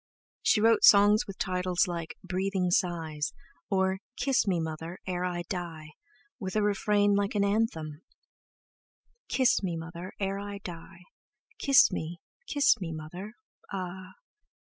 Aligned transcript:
She 0.41 0.59
wrote 0.61 0.83
songs 0.83 1.27
with 1.27 1.37
titles 1.37 1.87
like 1.87 2.15
"Breathing 2.23 2.71
Sighs," 2.71 3.33
or 3.69 3.99
"Kiss 4.17 4.47
me, 4.47 4.59
Mother, 4.59 4.97
ere 5.05 5.23
I 5.23 5.43
die," 5.43 5.91
with 6.39 6.55
a 6.55 6.63
refrain 6.63 7.13
like 7.13 7.35
an 7.35 7.43
anthem: 7.45 8.01
"Kiss 9.29 9.61
me, 9.61 9.77
Mother, 9.77 10.11
ere 10.19 10.39
I 10.39 10.57
die; 10.63 11.01
Kiss 11.59 11.91
me 11.91 12.19
kiss 12.47 12.79
me, 12.81 12.91
Mother, 12.91 13.33
ah! 13.71 14.13